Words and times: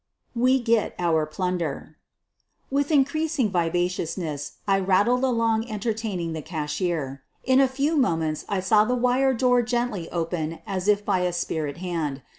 WE 0.33 0.59
GET 0.59 0.95
OUR 0.97 1.27
PLUNDER 1.27 1.95
With 2.71 2.89
increasing 2.89 3.51
vivaciousness, 3.51 4.53
I 4.67 4.79
rattled 4.79 5.23
along 5.23 5.65
en 5.65 5.79
tertaining 5.79 6.33
the 6.33 6.41
cashier. 6.41 7.21
In 7.43 7.61
a 7.61 7.67
few 7.67 7.95
moments 7.95 8.43
I 8.49 8.61
saw 8.61 8.83
the 8.83 8.95
wire 8.95 9.35
door 9.35 9.61
gently 9.61 10.09
open 10.09 10.57
as 10.65 10.87
if 10.87 11.05
by 11.05 11.19
a 11.19 11.31
spirit 11.31 11.77
hand. 11.77 12.23